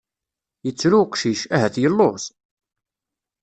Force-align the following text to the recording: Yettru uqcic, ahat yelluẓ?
Yettru 0.65 0.97
uqcic, 1.03 1.41
ahat 1.55 1.75
yelluẓ? 1.81 2.23